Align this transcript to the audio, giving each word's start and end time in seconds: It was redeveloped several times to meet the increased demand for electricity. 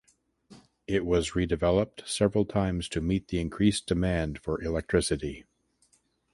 It 0.87 1.05
was 1.05 1.33
redeveloped 1.33 2.07
several 2.07 2.43
times 2.43 2.89
to 2.89 3.01
meet 3.01 3.27
the 3.27 3.39
increased 3.39 3.85
demand 3.85 4.39
for 4.39 4.59
electricity. 4.59 5.45